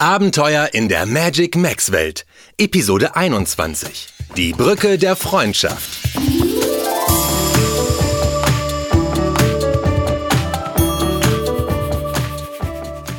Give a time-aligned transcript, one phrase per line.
[0.00, 2.24] Abenteuer in der Magic Max Welt.
[2.56, 4.08] Episode 21.
[4.34, 5.90] Die Brücke der Freundschaft.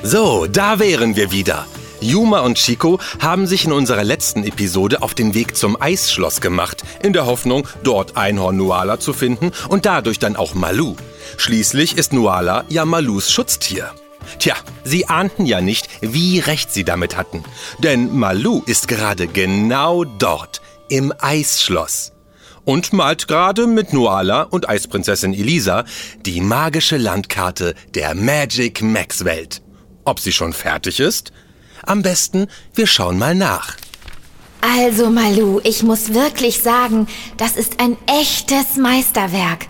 [0.01, 1.67] So, da wären wir wieder.
[1.99, 6.83] Yuma und Chico haben sich in unserer letzten Episode auf den Weg zum Eisschloss gemacht,
[7.03, 10.95] in der Hoffnung, dort Einhorn Nuala zu finden und dadurch dann auch Malu.
[11.37, 13.93] Schließlich ist Nuala ja Malus Schutztier.
[14.39, 17.43] Tja, sie ahnten ja nicht, wie recht sie damit hatten.
[17.79, 22.11] Denn Malu ist gerade genau dort, im Eisschloss.
[22.63, 25.85] Und malt gerade mit Nuala und Eisprinzessin Elisa
[26.25, 29.61] die magische Landkarte der Magic Max Welt.
[30.05, 31.31] Ob sie schon fertig ist?
[31.83, 33.77] Am besten, wir schauen mal nach.
[34.61, 37.07] Also, Malu, ich muss wirklich sagen,
[37.37, 39.65] das ist ein echtes Meisterwerk.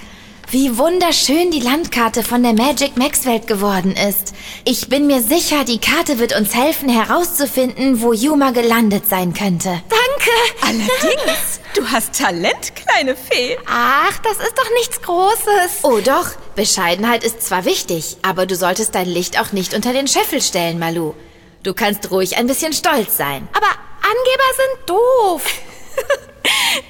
[0.52, 4.34] Wie wunderschön die Landkarte von der Magic Max Welt geworden ist.
[4.66, 9.82] Ich bin mir sicher, die Karte wird uns helfen, herauszufinden, wo Yuma gelandet sein könnte.
[9.88, 10.32] Danke!
[10.62, 13.58] Allerdings, du hast Talent, kleine Fee.
[13.66, 15.84] Ach, das ist doch nichts Großes.
[15.84, 20.10] Oh doch, Bescheidenheit ist zwar wichtig, aber du solltest dein Licht auch nicht unter den
[20.10, 21.14] Scheffel stellen, Malu.
[21.64, 23.48] Du kannst ruhig ein bisschen stolz sein.
[23.54, 23.68] Aber
[24.04, 25.44] Angeber sind doof.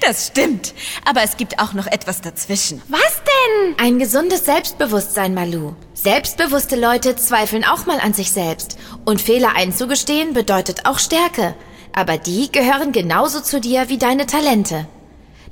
[0.00, 0.74] Das stimmt.
[1.04, 2.82] Aber es gibt auch noch etwas dazwischen.
[2.88, 3.74] Was denn?
[3.78, 5.74] Ein gesundes Selbstbewusstsein, Malu.
[5.94, 8.78] Selbstbewusste Leute zweifeln auch mal an sich selbst.
[9.04, 11.54] Und Fehler einzugestehen bedeutet auch Stärke.
[11.92, 14.86] Aber die gehören genauso zu dir wie deine Talente.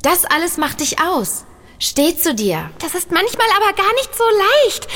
[0.02, 1.44] Das alles macht dich aus.
[1.78, 2.70] Steh zu dir.
[2.78, 4.24] Das ist manchmal aber gar nicht so
[4.64, 4.88] leicht.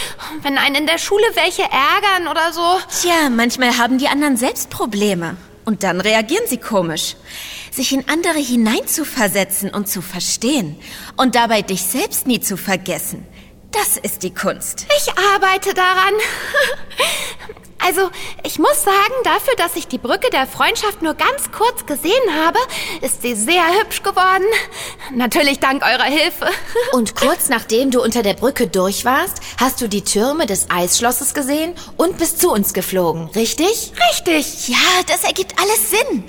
[0.42, 2.78] Wenn einen in der Schule welche ärgern oder so.
[3.00, 5.36] Tja, manchmal haben die anderen selbst Probleme.
[5.64, 7.16] Und dann reagieren sie komisch.
[7.74, 10.76] Sich in andere hineinzuversetzen und zu verstehen
[11.16, 13.26] und dabei dich selbst nie zu vergessen,
[13.72, 14.86] das ist die Kunst.
[14.96, 16.14] Ich arbeite daran.
[17.86, 18.08] Also,
[18.44, 22.58] ich muss sagen, dafür, dass ich die Brücke der Freundschaft nur ganz kurz gesehen habe,
[23.02, 24.46] ist sie sehr hübsch geworden.
[25.12, 26.46] Natürlich dank eurer Hilfe.
[26.92, 31.34] Und kurz nachdem du unter der Brücke durch warst, hast du die Türme des Eisschlosses
[31.34, 33.92] gesehen und bist zu uns geflogen, richtig?
[34.10, 34.68] Richtig.
[34.68, 36.24] Ja, das ergibt alles Sinn.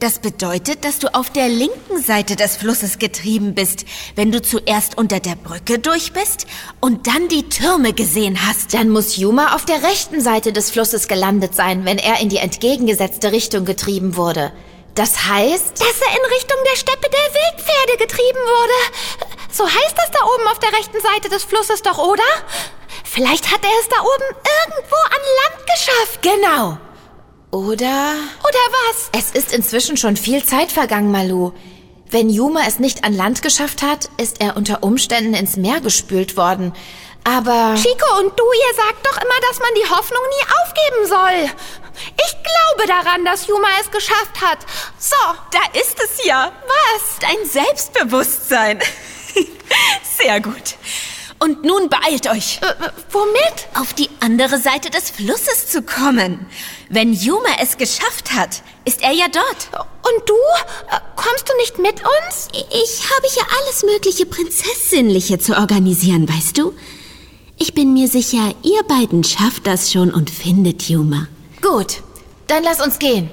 [0.00, 3.84] Das bedeutet, dass du auf der linken Seite des Flusses getrieben bist,
[4.14, 6.46] wenn du zuerst unter der Brücke durch bist
[6.80, 8.72] und dann die Türme gesehen hast.
[8.72, 12.38] Dann muss Yuma auf der rechten Seite des Flusses gelandet sein, wenn er in die
[12.38, 14.52] entgegengesetzte Richtung getrieben wurde.
[14.94, 19.26] Das heißt, dass er in Richtung der Steppe der Wildpferde getrieben wurde.
[19.52, 22.22] So heißt das da oben auf der rechten Seite des Flusses doch, oder?
[23.04, 24.34] Vielleicht hat er es da oben
[24.64, 26.22] irgendwo an Land geschafft.
[26.22, 26.89] Genau.
[27.50, 28.14] Oder?
[28.42, 29.10] Oder was?
[29.12, 31.52] Es ist inzwischen schon viel Zeit vergangen, Malu.
[32.08, 36.36] Wenn Yuma es nicht an Land geschafft hat, ist er unter Umständen ins Meer gespült
[36.36, 36.72] worden.
[37.24, 37.74] Aber.
[37.76, 41.56] Chico und du, ihr sagt doch immer, dass man die Hoffnung nie aufgeben soll.
[42.16, 44.58] Ich glaube daran, dass Yuma es geschafft hat.
[44.98, 45.16] So.
[45.50, 46.52] Da ist es ja.
[46.66, 47.18] Was?
[47.20, 48.78] Dein Selbstbewusstsein.
[50.18, 50.76] Sehr gut.
[51.38, 52.60] Und nun beeilt euch.
[52.62, 52.74] Äh,
[53.10, 53.68] womit?
[53.74, 56.46] Auf die andere Seite des Flusses zu kommen.
[56.92, 59.86] Wenn Yuma es geschafft hat, ist er ja dort.
[60.02, 60.34] Und du?
[60.90, 62.48] Äh, kommst du nicht mit uns?
[62.52, 66.74] Ich habe hier alles mögliche Prinzessinliche zu organisieren, weißt du?
[67.58, 71.28] Ich bin mir sicher, ihr beiden schafft das schon und findet Yuma.
[71.62, 72.02] Gut,
[72.48, 73.30] dann lass uns gehen.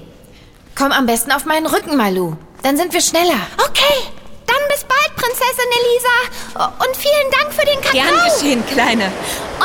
[0.76, 2.36] Komm am besten auf meinen Rücken, Malu.
[2.62, 3.42] Dann sind wir schneller.
[3.58, 4.04] Okay,
[4.46, 6.76] dann bis bald, Prinzessin Elisa.
[6.86, 7.92] Und vielen Dank für den Kakao.
[7.94, 9.12] Gern geschehen, Kleine.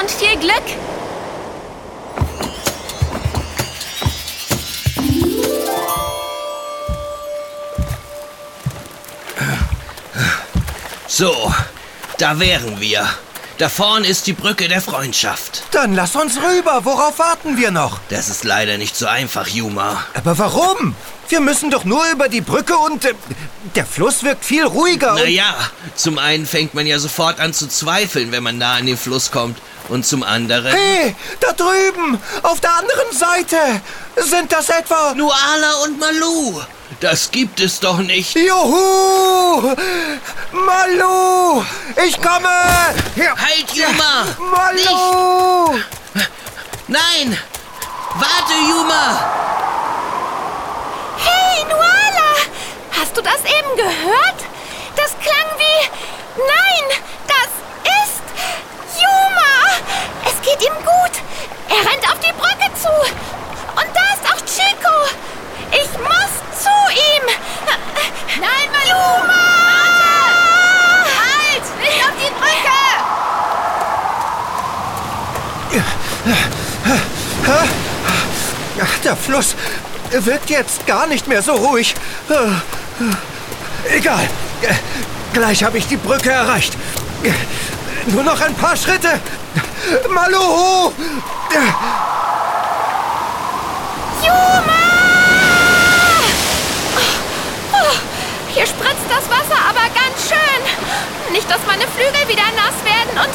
[0.01, 0.92] Und viel Glück.
[11.15, 11.53] So,
[12.17, 13.07] da wären wir.
[13.59, 15.63] Da vorn ist die Brücke der Freundschaft.
[15.71, 16.87] Dann lass uns rüber.
[16.87, 18.01] Worauf warten wir noch?
[18.09, 20.03] Das ist leider nicht so einfach, Yuma.
[20.15, 20.95] Aber warum?
[21.29, 23.13] Wir müssen doch nur über die Brücke und äh,
[23.75, 25.13] der Fluss wirkt viel ruhiger.
[25.13, 25.55] Naja,
[25.97, 29.31] zum einen fängt man ja sofort an zu zweifeln, wenn man nah an den Fluss
[29.31, 29.59] kommt.
[29.89, 30.73] Und zum anderen...
[30.73, 33.57] Hey, da drüben, auf der anderen Seite.
[34.17, 35.15] Sind das etwa...
[35.15, 36.61] Nuala und Malu.
[37.01, 38.35] Das gibt es doch nicht.
[38.37, 39.75] Juhu!
[40.53, 41.65] Malu!
[42.07, 42.49] Ich komme!
[43.15, 43.35] Hier.
[43.37, 44.27] Halt, Yuma!
[44.39, 45.79] Malu!
[46.87, 47.39] Nein!
[48.15, 49.33] Warte, Yuma!
[51.17, 52.35] Hey, Nuala!
[53.01, 54.45] Hast du das eben gehört?
[54.95, 55.89] Das klang wie...
[56.37, 57.51] Nein, das
[58.05, 58.23] ist
[59.01, 59.81] Yuma!
[60.43, 61.15] Geht ihm gut.
[61.69, 62.89] Er rennt auf die Brücke zu.
[62.89, 64.97] Und da ist auch Chico.
[65.71, 67.27] Ich muss zu ihm.
[68.41, 69.43] Nein, Maluma!
[71.05, 71.65] Halt!
[71.81, 72.83] Nicht auf die Brücke!
[78.83, 79.55] Ach, der Fluss.
[80.11, 81.95] wirkt jetzt gar nicht mehr so ruhig.
[83.95, 84.29] Egal.
[85.33, 86.77] Gleich habe ich die Brücke erreicht.
[88.07, 89.21] Nur noch ein paar Schritte.
[90.11, 90.93] Malu!
[94.23, 94.83] Juma!
[97.73, 97.95] Oh,
[98.55, 101.33] hier spritzt das Wasser aber ganz schön.
[101.33, 103.35] Nicht, dass meine Flügel wieder nass werden und...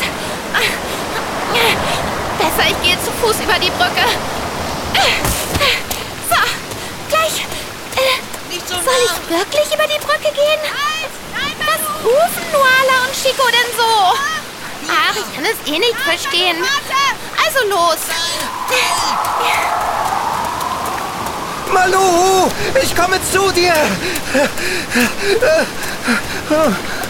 [2.38, 4.06] Besser, ich gehe zu Fuß über die Brücke.
[6.30, 6.38] So,
[7.10, 7.46] gleich.
[8.50, 10.62] Nicht so Soll ich wirklich über die Brücke gehen?
[11.60, 14.37] Was rufen Nuala und Chico denn so?
[14.90, 16.58] Ach, ich kann es eh nicht verstehen.
[17.46, 17.98] Also los.
[21.74, 22.50] Malu,
[22.82, 23.74] ich komme zu dir.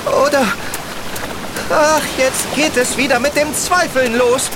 [0.05, 0.45] Oder...
[1.69, 4.49] Ach, jetzt geht es wieder mit dem Zweifeln los.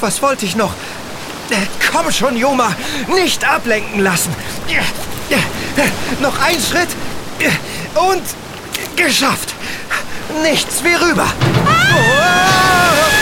[0.00, 0.72] Was wollte ich noch?
[1.92, 2.74] Komm schon, Joma.
[3.08, 4.34] Nicht ablenken lassen.
[6.20, 6.88] Noch ein Schritt.
[7.94, 8.22] Und
[8.96, 9.54] geschafft.
[10.42, 11.26] Nichts wie rüber.
[11.94, 13.21] Was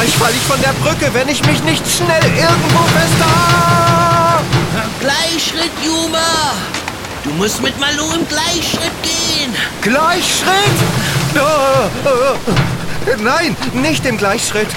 [0.00, 4.44] gleich falle ich von der Brücke, wenn ich mich nicht schnell irgendwo festhalte.
[5.00, 6.52] Gleichschritt, Juma.
[7.22, 9.54] Du musst mit Malu im Gleichschritt gehen.
[9.82, 10.78] Gleichschritt?
[11.34, 12.52] Oh, oh,
[13.22, 14.68] nein, nicht im Gleichschritt.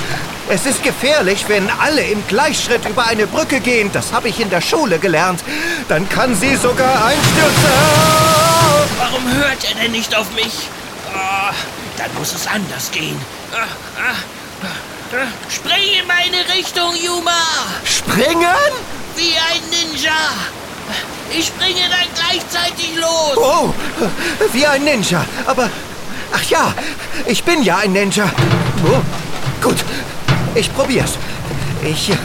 [0.50, 3.90] Es ist gefährlich, wenn alle im Gleichschritt über eine Brücke gehen.
[3.94, 5.42] Das habe ich in der Schule gelernt.
[5.88, 7.72] Dann kann sie sogar einstürzen.
[8.98, 10.68] Warum hört er denn nicht auf mich?
[11.16, 11.54] Ah,
[11.98, 13.18] dann muss es anders gehen.
[13.54, 13.68] Ah,
[13.98, 14.43] ah.
[15.48, 17.32] Spring in meine Richtung, Juma.
[17.84, 18.48] Springen?
[19.16, 20.12] Wie ein Ninja.
[21.30, 23.38] Ich springe dann gleichzeitig los.
[23.38, 23.74] Oh,
[24.52, 25.24] wie ein Ninja.
[25.46, 25.70] Aber,
[26.34, 26.74] ach ja,
[27.28, 28.28] ich bin ja ein Ninja.
[28.86, 29.02] Oh,
[29.62, 29.78] gut,
[30.56, 31.12] ich probier's.
[31.84, 32.16] Ich äh,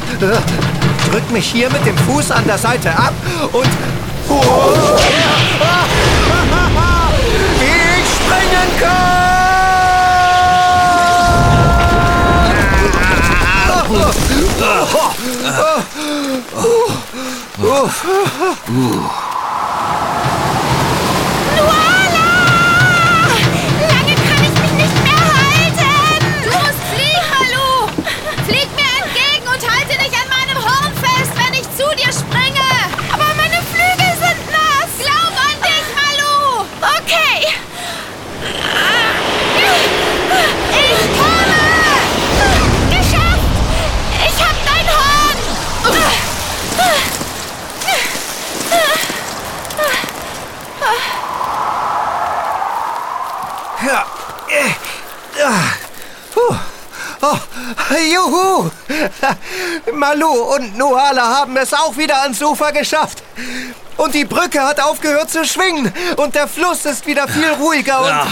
[1.10, 3.12] drück mich hier mit dem Fuß an der Seite ab
[3.52, 3.68] und...
[4.30, 5.57] Oh, wie
[53.86, 54.06] Ja.
[54.48, 55.72] äh, ah,
[56.32, 56.56] puh.
[57.20, 57.36] Oh,
[58.12, 58.70] juhu!
[59.92, 63.22] Malu und Nuala haben es auch wieder ans Ufer geschafft.
[63.96, 65.92] Und die Brücke hat aufgehört zu schwingen.
[66.16, 68.00] Und der Fluss ist wieder viel ruhiger.
[68.00, 68.26] Und Ah,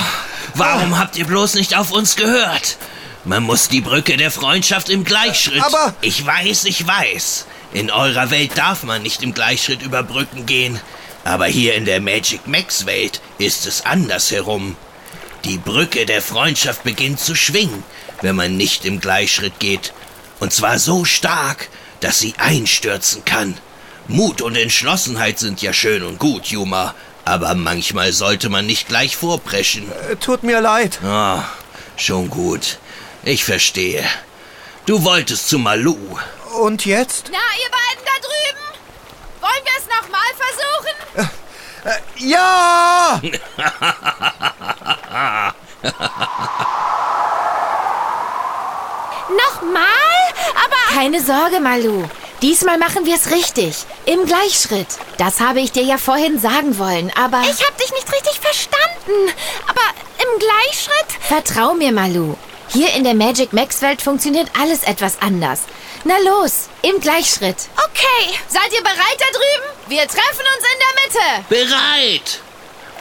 [0.54, 2.76] warum habt ihr bloß nicht auf uns gehört?
[3.24, 5.62] Man muss die Brücke der Freundschaft im Gleichschritt.
[5.64, 7.46] Aber- Ich weiß, ich weiß.
[7.72, 10.80] In eurer Welt darf man nicht im Gleichschritt über Brücken gehen.
[11.24, 14.76] Aber hier in der Magic Max Welt ist es andersherum.
[15.46, 17.84] Die Brücke der Freundschaft beginnt zu schwingen,
[18.20, 19.92] wenn man nicht im Gleichschritt geht.
[20.40, 21.68] Und zwar so stark,
[22.00, 23.56] dass sie einstürzen kann.
[24.08, 26.96] Mut und Entschlossenheit sind ja schön und gut, Juma.
[27.24, 29.88] Aber manchmal sollte man nicht gleich vorpreschen.
[30.10, 30.98] Äh, tut mir leid.
[31.04, 31.44] Ah,
[31.96, 32.80] schon gut.
[33.22, 34.04] Ich verstehe.
[34.84, 35.96] Du wolltest zu Malu.
[36.60, 37.30] Und jetzt?
[37.30, 38.66] Na, ihr beiden da drüben!
[39.42, 41.30] Wollen wir es nochmal versuchen?
[42.18, 43.20] Ja!
[49.28, 49.82] Nochmal?
[50.64, 52.04] Aber Keine Sorge, Malu.
[52.42, 53.84] Diesmal machen wir es richtig.
[54.04, 54.88] Im Gleichschritt.
[55.16, 57.40] Das habe ich dir ja vorhin sagen wollen, aber...
[57.42, 59.32] ich hab dich nicht richtig verstanden.
[59.66, 59.80] Aber
[60.18, 61.06] im Gleichschritt?
[61.20, 62.36] Vertrau mir, Malu.
[62.68, 65.62] Hier in der Magic Max Welt funktioniert alles etwas anders.
[66.04, 67.56] Na los, im Gleichschritt.
[67.76, 68.38] Okay.
[68.48, 69.88] Seid ihr bereit da drüben?
[69.88, 71.44] Wir treffen uns in der Mitte.
[71.48, 72.40] Bereit!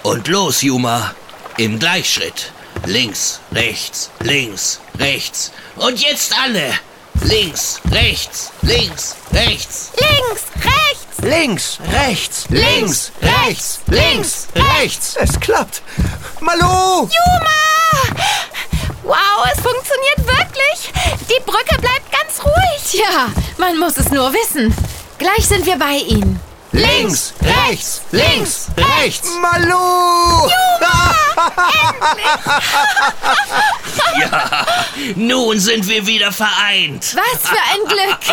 [0.03, 1.13] Und los, Juma.
[1.57, 2.51] Im Gleichschritt.
[2.85, 5.53] Links, rechts, links, rechts.
[5.77, 6.73] Und jetzt alle.
[7.21, 9.91] Links, rechts, links, rechts.
[9.97, 11.21] Links, rechts.
[11.21, 15.15] Links, rechts, links, rechts, links, rechts.
[15.15, 15.81] Es klappt.
[16.41, 17.07] Malu!
[17.07, 17.55] Juma!
[19.03, 20.91] Wow, es funktioniert wirklich.
[21.29, 22.83] Die Brücke bleibt ganz ruhig.
[22.91, 24.75] Tja, man muss es nur wissen.
[25.17, 26.34] Gleich sind wir bei Ihnen.
[26.75, 29.29] Links, rechts, links, rechts.
[29.41, 30.49] Malu!
[34.17, 34.65] Ja,
[35.15, 37.15] nun sind wir wieder vereint.
[37.15, 38.17] Was für ein Glück.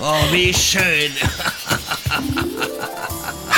[0.00, 1.12] Oh, wie schön.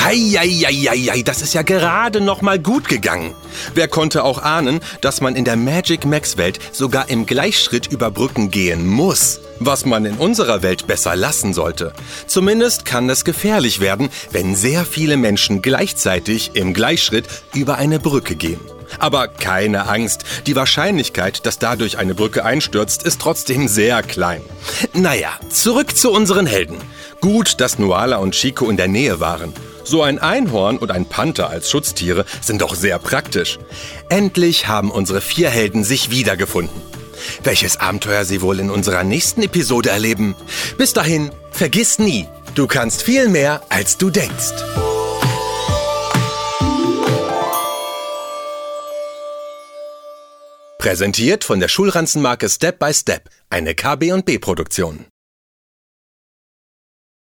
[0.07, 3.35] Heieieiei, das ist ja gerade noch mal gut gegangen.
[3.75, 8.13] Wer konnte auch ahnen, dass man in der Magic Max Welt sogar im Gleichschritt über
[8.13, 9.41] Brücken gehen muss?
[9.59, 11.93] Was man in unserer Welt besser lassen sollte.
[12.29, 18.37] Zumindest kann es gefährlich werden, wenn sehr viele Menschen gleichzeitig im Gleichschritt über eine Brücke
[18.37, 18.61] gehen.
[19.01, 24.43] Aber keine Angst, die Wahrscheinlichkeit, dass dadurch eine Brücke einstürzt, ist trotzdem sehr klein.
[24.93, 26.77] Naja, zurück zu unseren Helden.
[27.21, 29.53] Gut, dass Nuala und Chico in der Nähe waren.
[29.87, 33.61] So ein Einhorn und ein Panther als Schutztiere sind doch sehr praktisch.
[34.09, 36.83] Endlich haben unsere vier Helden sich wiedergefunden.
[37.45, 40.35] Welches Abenteuer sie wohl in unserer nächsten Episode erleben?
[40.76, 42.26] Bis dahin, vergiss nie,
[42.57, 44.55] du kannst viel mehr, als du denkst.
[50.78, 55.07] Präsentiert von der Schulranzenmarke Step by Step, eine KB&B Produktion.